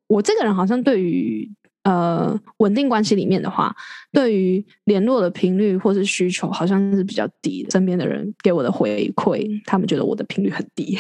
[0.08, 1.50] 我这个人好像对于
[1.84, 3.76] 呃稳定关系里面的话，
[4.12, 7.72] 对于联络的频率或是需求好像是比较低的。
[7.72, 10.98] 身边的人给我的回馈，他们觉得我的频率很低。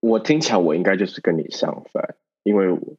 [0.00, 2.94] 我听起来我应该就是跟你相反，因为我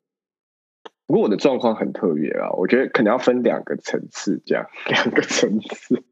[1.08, 6.04] 不过我的状况很特别啊，我觉得可能要分两个层次，这样两个层次。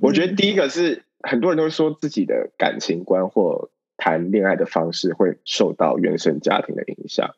[0.00, 7.34] 我觉得第一个是很多人都说自己的感情观或谈恋爱的方式会受到原生家庭的影响，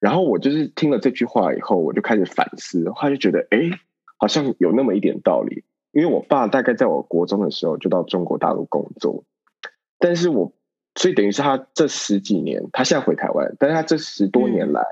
[0.00, 3.78] 然后我就是听了这句话以后，我就开始反思，后来就觉得，哎，
[4.16, 5.64] 好像有那么一点道理。
[5.92, 9.24] 因为我爸大概在我国中的时候就到中国大陆工作，
[9.98, 10.54] 但是我
[10.94, 14.82] 所以等于是他这十几年，他现在回台湾，但是他这十多年来，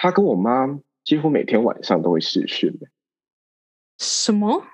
[0.00, 2.72] 他跟我妈几乎每天晚上都会视讯。
[3.98, 4.64] 什么？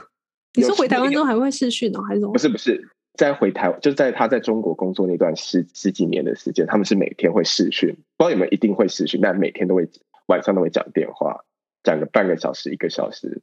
[0.56, 2.38] 你有说回台湾有之后还会视讯哦，还是什么不？
[2.38, 9.88] 是不是，在回台就在他在中国工作那段十十几年的时间，他们是每天会视讯，不知道有没有一定会视讯，但每天都会
[10.26, 11.44] 晚上都会讲电话，
[11.82, 13.40] 讲个半个小时、一个小时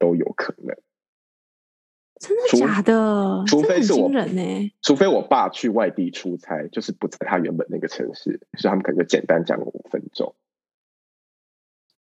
[0.00, 0.76] 都有可能。
[2.20, 3.44] 真的假的？
[3.46, 10.34] 除非是我人呢、除非我爸去外地出差，就是不在他原本那个城市，所以他们可能就简单讲个五分钟。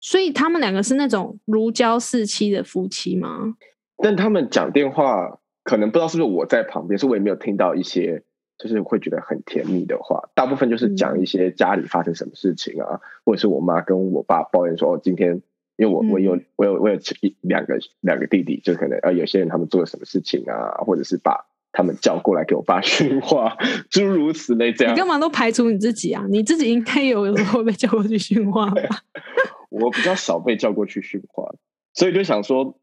[0.01, 3.55] 所以他们两个是那种如胶似漆的夫妻吗？
[4.03, 8.23] 但他们讲电话，可能不知道是不是我在旁边，所以我也没有听到一些
[8.59, 10.31] 就是会觉得很甜蜜的话。
[10.35, 15.43] 大部分就是讲一些家里发生什么事情啊，或者是我妈跟我爸抱怨说，哦，今天
[15.77, 23.55] 因为我我有我有我有一两个两个弟弟，就可能呃有些人他们做了什么事情啊，或者是把他们叫过来给我爸 训话，
[23.91, 24.97] 诸如此类这样你。
[24.99, 26.25] 干嘛都排除你自己啊？
[26.31, 28.83] 你自己应该有时候被叫过去训话吧？
[29.71, 31.55] 我比较少被叫过去训话，
[31.95, 32.79] 所以就想说，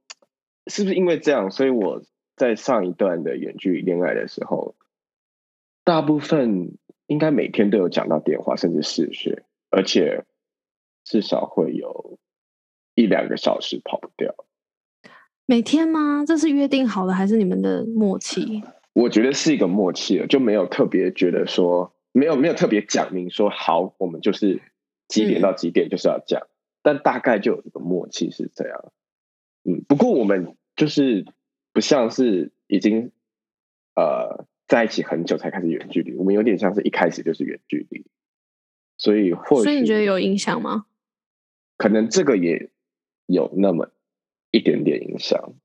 [0.66, 2.02] 是不是因为这样，所以我
[2.36, 4.76] 在上一段的远距离恋爱的时候，
[5.84, 9.36] 大部分应该每天都有讲到电话，甚至视讯，
[9.70, 10.26] 而且
[11.04, 12.18] 至少会有
[12.96, 14.34] 一两个小时跑不掉。
[15.46, 16.26] 每天吗？
[16.26, 18.64] 这是约定好的还是你们的默契？
[18.94, 24.62] 我觉得是一个默契了，就没有特别觉得说，没有没有特别讲明说，好，我们就是
[25.08, 26.48] 几点到几点就是要讲，
[26.88, 28.94] 但大概就有一个默契是这样。
[29.66, 31.26] 嗯，不过我们就是
[31.74, 33.12] 不像是已经
[33.94, 38.06] 呃在一起很久才开始远距离，我们有点像是一开始就是远距离，
[38.96, 40.86] 所以或所以你觉得有影响吗？
[41.76, 42.70] 可能这个也
[43.26, 43.92] 有那么
[44.52, 45.56] 一点点影响。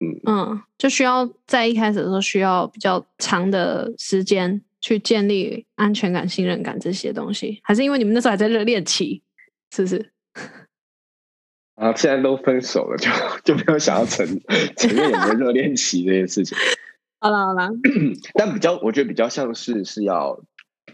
[0.00, 9.22] 嗯，嗯，就需要在一开始的时候需要比较长的时间去建立安全感、信任感这些东西，还是因为你们那时候还在热恋期，
[9.70, 10.11] 是不是？
[11.74, 13.10] 啊，现在都分手了，就
[13.44, 14.26] 就没有想要承
[14.76, 16.56] 承认有没有热恋期这件事情。
[17.18, 17.70] 好了好了，
[18.34, 20.40] 但比较，我觉得比较像是是要，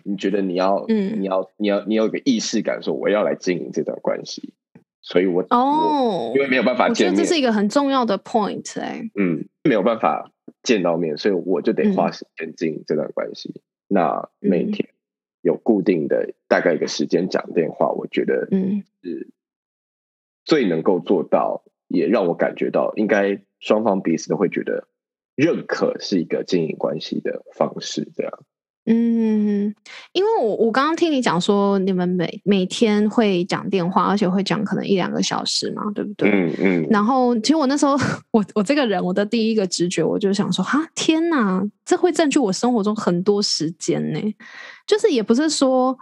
[0.05, 1.21] 你觉得你要，嗯。
[1.21, 4.53] 你要，你要，你有个意识感，说我要来经营这段关系，
[5.01, 10.31] 所以我哦我因为没有办法见面我觉得这，是一个很重要的 point 哎、嗯，没有办法
[10.63, 13.63] 见到面，所以我就得花时间经营这段关系。
[13.89, 14.71] 那每嗯。
[14.73, 14.89] 天
[15.41, 18.85] 有固定的大概一个时间讲电话，我觉得嗯。
[19.03, 19.29] 是
[20.49, 24.89] 最能够做到，也让我感觉到，应该双方彼此都会觉得
[25.37, 28.33] 认可是一个经营关系的方式，这样。
[28.91, 29.75] 嗯，
[30.13, 36.31] 因为我我刚刚听你讲说，你们每每天会讲电话，而且会讲可能一两个小时嘛，对不对？
[36.31, 37.99] 嗯嗯，然后，其实我那时候，
[38.33, 44.35] 我我这个人，我的第一个直觉，我就想说，哈，天哪，这会占据我生活中很多时间呢。
[44.87, 45.95] 就是也不是说，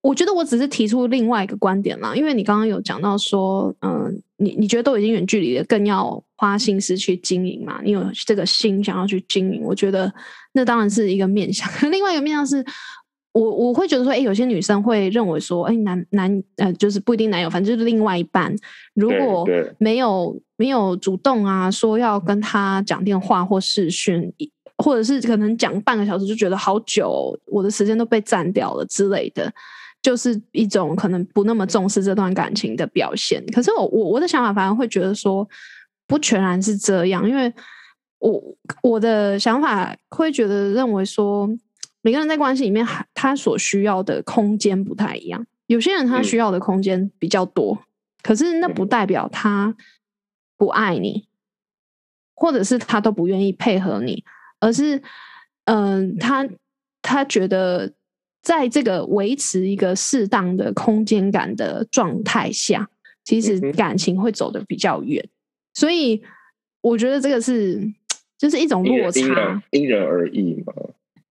[0.00, 10.12] 我觉得我只是提出另外一个观点啦，因为你刚刚有讲到说，嗯，你你觉得都已经远距离了，更要花心思去经营嘛，你有这个心想要去经营，我觉得
[10.52, 11.68] 那当然是一个面向。
[11.90, 12.64] 另外一个面向是。
[13.34, 18.54] 我我会觉得说，哎，有些女生会认为说，哎，男男呃，就是不一定男友，反正就是另外一半，
[18.92, 29.52] 如果没有没有主动啊，说要跟他讲电话或视讯，一或者是可能讲半个小时就觉得好久哦、我的时间都被占掉了之类的，
[30.02, 33.40] 就是一种可能不那么重视这段感情的表现。
[33.52, 35.48] 可是我我我的想法反而会觉得说，
[36.08, 37.52] 不全然是这样，因为
[38.18, 38.42] 我
[38.82, 41.48] 我的想法会觉得认为说，
[42.00, 45.46] 每个人在关系里面，还他所需要的空间不太一样。
[45.68, 47.78] 有些人他嗯需要的空间比较多，
[48.22, 49.74] 可是那不嗯代表他
[50.56, 51.28] 不爱你，
[52.34, 54.24] 或者是他都不愿意配合你，
[54.62, 55.02] 而是
[55.64, 56.48] 嗯、他
[57.02, 57.92] 他觉得
[58.42, 62.88] 在这个维持一个适当的空间感的状态下，
[63.24, 65.28] 其实感情会走得比较远。
[65.74, 66.22] 所以
[66.80, 67.80] 我觉得这个是
[68.38, 69.62] 就是一种落人因人差。
[69.70, 70.72] 因人而异嘛。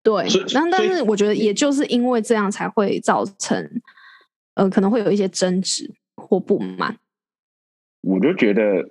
[0.03, 3.81] 对然后，但是我觉得也就是因为这样才会造成，
[4.55, 6.97] 呃，可能会有一些争执或不满。
[8.01, 8.89] 我就觉得，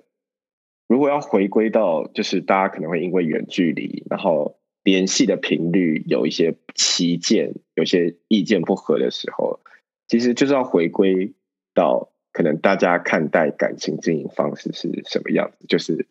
[0.91, 9.61] 如果要回归到，就是大家可能会因为远距离，然后联系的频率有一些歧见，有些意见不合的时候，
[10.09, 11.31] 其实就是要回归
[11.73, 15.65] 到可能大家看待感情经营方式是什么样子。
[15.69, 16.07] 就是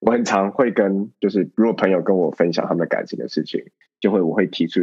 [0.00, 3.64] 我很常会跟，就是如果朋友跟我分享他们感情的事情，
[4.00, 4.80] 就会我会提出，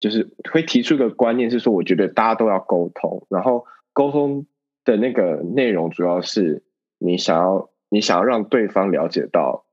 [0.00, 4.46] 就是会提出一个观念是说，我觉得大家都要沟通，然后沟通
[4.82, 6.62] 的那个内容主要是
[6.96, 9.64] 你想要你想要让对方了解到，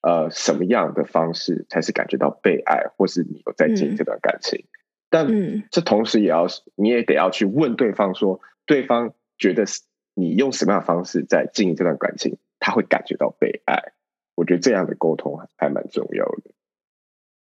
[0.00, 4.64] 呃，什么样的方式才是感觉到被爱，或是你有在经营嗯这段感情。
[5.10, 9.82] 但嗯这同时也要你也得要去问对方说，对方觉得是
[10.14, 13.92] 你用什么样的方式在经营这段感情，他会感觉到被爱。
[14.34, 16.50] 我觉得这样的沟通还还蛮重要的。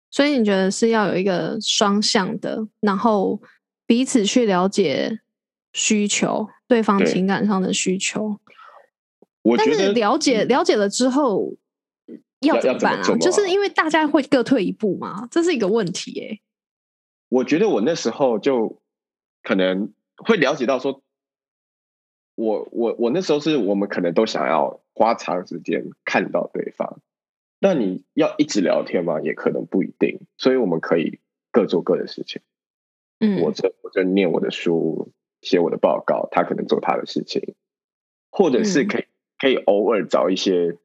[0.09, 3.39] 所以你觉得是要有一个双向的，然后
[3.85, 5.19] 彼此去了解
[5.71, 8.39] 需求，对方情感上的需求。
[9.57, 11.53] 但是了解嗯了解了之后，
[12.39, 13.17] 要怎么办啊？
[13.17, 16.39] 就是因为大家会各退一步嘛，这是一个问题哎、
[17.29, 18.81] 我觉得我那时候就
[19.43, 21.03] 可能会了解到说，
[22.35, 26.99] 我我我那时候是我们可能都想要花长时间看到对方，
[27.59, 29.19] 那你要一直聊天吗？
[29.21, 31.19] 也可能不一定，所以我们可以
[31.51, 32.41] 各做各的事情。
[33.19, 37.55] 嗯，我这我就念我的书，写我的报告，他可能做他的事情，
[38.29, 39.05] 或者是嗯可以、
[39.39, 40.77] 可以偶尔找一些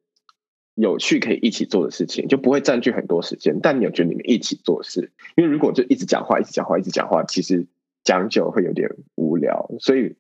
[0.75, 3.61] 有趣可以一起做的事情，就不会占据很多时间。
[3.63, 7.67] 但你有觉得你们一起做事，因为如果就一直讲话、一直讲话、一直讲话，其实
[8.05, 10.17] 讲久会有点无聊，所以。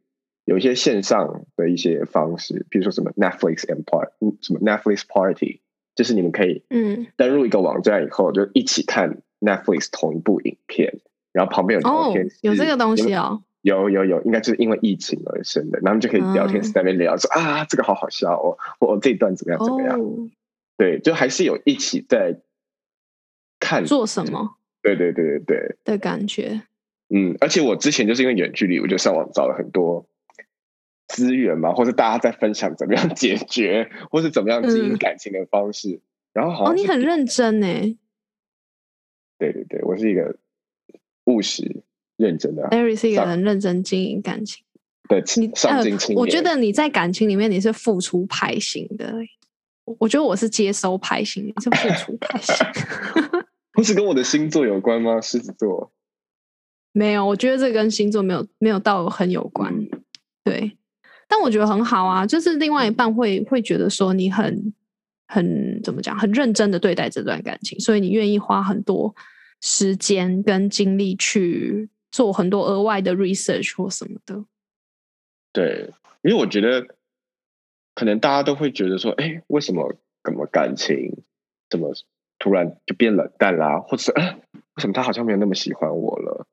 [0.47, 5.61] 有一些线上的一些方式，比如说什么 Netflix and Part，嗯什么 Netflix Party，
[5.95, 10.99] 就是你们可以嗯登录一个网站以后，就一起看 Netflix 同一部影片，
[11.31, 20.30] 然后旁边有聊哦天室、，有这个东西哦，有有有，应该就是因为疫情而生的，然后就可以聊天在那边聊说、啊，这个好好笑哦，我这一段怎么样怎么样，哦，
[20.76, 22.40] 对，就还是有一起在
[23.58, 24.56] 看，做什么。
[24.82, 25.40] 对对对对。
[25.44, 26.62] 对，的感觉？
[27.11, 30.06] 嗯，而且我之前就是因为远距离，我就上网找了很多
[31.08, 34.96] 资源嘛，或者大家在分享怎么样 解决，或是怎么样经营嗯。
[34.96, 36.00] 感情的方式，
[36.32, 37.98] 然后好哦，像是你很认真呢
[39.38, 40.36] 对对对，我是一个
[41.24, 41.82] 务实
[42.20, 44.62] 认真的，Larry 是一个上很认真经营感情。
[45.08, 49.28] 的你上进青年、呃，我觉得你在感情里面你是付出派型的欸，
[49.98, 52.54] 我觉得我是接收派型，你是付出派型。
[53.72, 55.20] 不是跟我的星座有关吗？
[55.20, 55.90] 狮子座，
[56.92, 59.74] 没有，我觉得这跟星座没有没有到很有关。
[59.74, 59.88] 嗯
[60.44, 60.76] 对，
[61.28, 64.72] 但我觉得很好啊，就是另外一半会会觉得说你很
[65.26, 69.14] 很怎么讲，很认真的对待这段感情，所以你愿意花很多
[69.60, 74.44] 时间跟精力去做很多额外的 research 或什么的。
[75.52, 75.90] 对，
[76.22, 76.94] 因为我觉得
[77.94, 81.22] 可能大家都会觉得说，哎，为什么怎么感情
[81.68, 81.92] 怎么
[82.38, 86.46] 突然就变冷淡啦，或者，为什么他好像没有那么喜欢我了？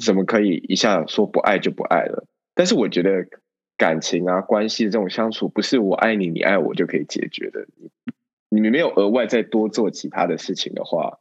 [0.00, 2.26] 怎么可以一下说不爱就不爱了？
[2.54, 3.26] 但是我觉得
[3.76, 7.66] 感情啊、关系这种相处，不是我爱你，你爱我就可以解决的。
[7.76, 7.90] 你
[8.48, 11.18] 你们没有额外再多做其他的事情的话，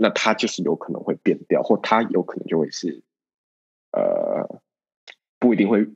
[0.00, 3.02] 那他就是有可能会变掉，或他有可能就会是
[3.90, 4.60] 呃，
[5.40, 5.88] 不一定会如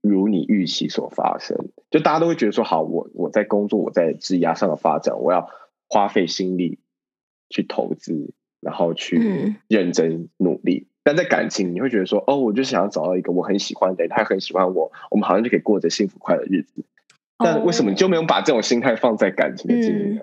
[0.00, 1.68] 如你预期所发生。
[1.90, 5.48] 就大家都会觉得说，好，我我在工作，我在职涯上的发展，我要
[5.88, 6.80] 花费心力
[7.50, 10.88] 去投资，然后去嗯认真努力。
[11.04, 16.84] 但在感情，你会觉得说，哦，我就想要找到一个我很喜欢的人，他很喜欢我，我们好像就可以过着幸福快乐的日子。
[17.36, 20.22] 但为什么你就没有把这种心态放在感情的经营呢？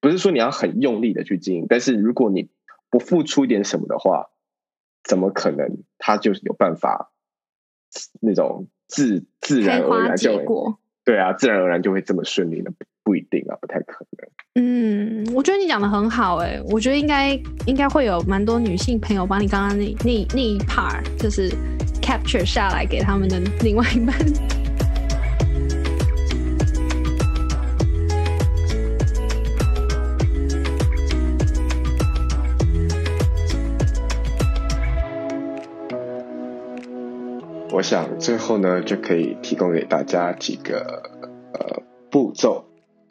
[0.00, 2.50] 不是说你要很用力的去经营，但是如果你
[2.90, 4.30] 不付出一点什么的话，
[5.04, 7.12] 怎么可能他就有办法
[8.20, 10.78] 那种自自然而然就结果？
[11.04, 12.70] 对啊，自然而然就会这么顺利呢？
[12.78, 14.28] 不不一定啊，不太可能。
[14.62, 17.30] 嗯，我觉得你讲的很好哎、我觉得应该
[17.66, 21.48] 应该会有蛮多女性朋友把你刚刚那那那一 part 就是
[22.02, 24.14] capture 下来给他们的另外一半。
[37.70, 41.02] 我想最后呢，就可以提供给大家几个
[41.52, 42.64] 呃步骤，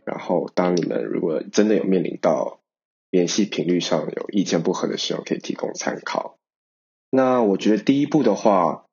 [0.04, 2.60] 然后当你们如果真的有面临到
[3.12, 6.38] 联系频率上有意见不合的时候，可以提供参考。
[7.12, 8.86] 那我觉得第一步的话，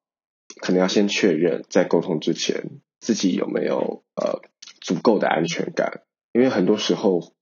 [0.61, 4.43] 可能要先确认在沟通之前自己有没有呃
[4.81, 6.03] 足够的安全感，
[6.33, 7.33] 因为很多时候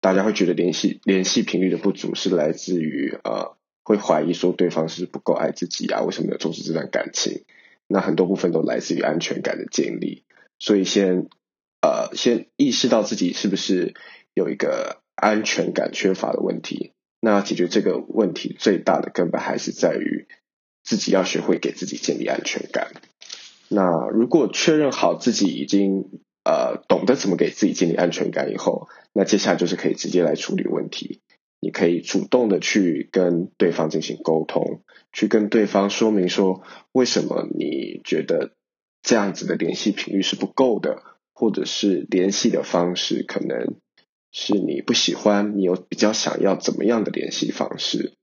[0.00, 7.44] 大家会觉得联系联系频率的不足是来自于呃会怀疑说对方是不够爱自己啊，为什么没有重视这段感情？
[7.92, 10.24] 那很多部分都来自于安全感的建立，
[10.58, 11.28] 所以先
[11.82, 13.94] 呃先意识到自己是不是
[14.32, 16.92] 有一个安全感缺乏的问题。
[17.20, 20.26] 那解决这个问题最大的根本还是在于
[20.82, 22.92] 自己要学会给自己建立安全感。
[23.68, 26.04] 那如果确认好自己已经
[26.44, 31.20] 呃懂得怎么给自己建立安全感以后，那接下来就是可以直接来处理问题。
[31.64, 34.82] 你可以主动的去跟对方进行沟通，
[35.12, 38.50] 去跟对方说明说为什么你觉得
[39.00, 43.76] 这样子的联系频率是不够的，或者是联系的方式可能
[44.32, 48.14] 是你不喜欢，你有比较想要怎么样的联系方式。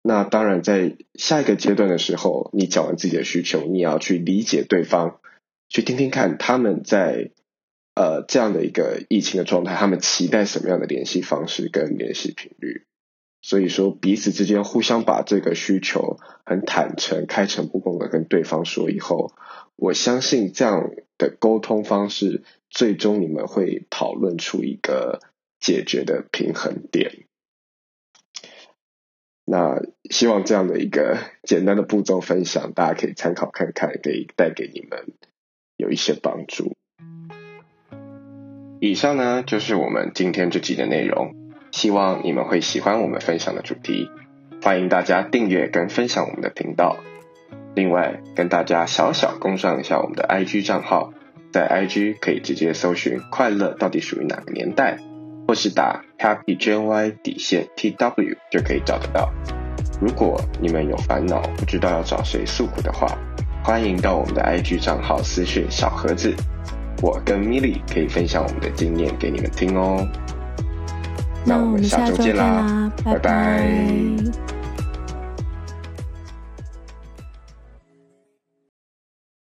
[0.00, 5.20] 那当然，在下一个阶段的时候，你讲完自己的需求，你也要去理解对方，
[5.68, 7.32] 去听听看他们在
[7.98, 12.84] 呃这样的一个疫情的状态，他们期待什么样的联系方式跟联系频率。
[13.42, 19.32] 所以说，彼此之间互相把这个需求很坦诚、开诚布公的跟对方说以后，
[19.74, 25.20] 我相信这样的沟通方式，最终你们会讨论出一个
[25.58, 27.24] 解决的平衡点。
[29.44, 35.14] 那希望这样的一个简单的步骤分享，大家可以参考看看，可以带给你们
[35.76, 36.76] 有一些帮助。
[38.80, 41.34] 以上呢就是我们今天这集的内容，
[41.72, 44.08] 希望你们会喜欢我们分享的主题。
[44.62, 46.96] 欢迎大家订阅跟分享我们的频道。
[47.74, 51.12] 另外，跟大家小小公上一下我们的 IG 账号，
[51.52, 54.98] 在 IG 可以直接搜寻“快乐到底属于哪个年代”。
[55.48, 59.32] 或是打 Happy JY 底线 TW 就可以找得到。
[59.98, 63.18] 如果你们有烦恼不知道要找谁诉苦的话，
[63.64, 66.34] 欢迎到我们的 IG 账号私讯小盒子，
[67.00, 70.06] 我跟 Milly 可以分享我们的经验给你们听哦。
[71.44, 74.57] 那我们下周见啦，拜拜。